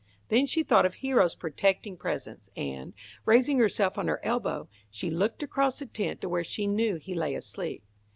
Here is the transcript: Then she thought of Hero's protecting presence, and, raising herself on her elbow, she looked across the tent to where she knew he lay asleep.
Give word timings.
Then 0.29 0.47
she 0.47 0.63
thought 0.63 0.87
of 0.87 0.95
Hero's 0.95 1.35
protecting 1.35 1.95
presence, 1.95 2.49
and, 2.57 2.95
raising 3.23 3.59
herself 3.59 3.99
on 3.99 4.07
her 4.07 4.19
elbow, 4.25 4.67
she 4.89 5.11
looked 5.11 5.43
across 5.43 5.77
the 5.77 5.85
tent 5.85 6.21
to 6.21 6.27
where 6.27 6.43
she 6.43 6.65
knew 6.65 6.95
he 6.95 7.13
lay 7.13 7.35
asleep. 7.35 7.83